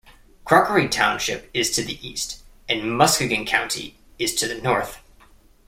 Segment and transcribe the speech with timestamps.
[0.45, 4.97] Crockery Township is to the east and Muskegon County is to the north.